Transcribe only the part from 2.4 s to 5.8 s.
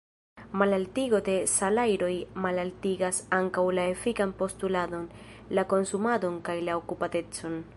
malaltigas ankaŭ la efikan postuladon, la